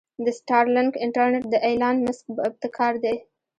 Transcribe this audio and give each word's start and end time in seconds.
د 0.25 0.27
سټارلنک 0.39 0.93
انټرنټ 1.05 1.43
د 1.49 1.55
ايلان 1.67 1.95
مسک 2.05 2.25
ابتکار 2.47 2.93
دې. 3.03 3.15